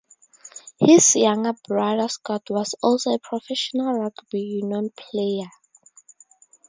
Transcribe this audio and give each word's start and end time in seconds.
His 0.79 1.15
younger 1.15 1.53
brother 1.67 2.09
Scott 2.09 2.49
was 2.49 2.73
also 2.81 3.11
a 3.13 3.19
professional 3.19 3.99
Rugby 3.99 4.39
Union 4.41 4.89
player. 4.97 5.45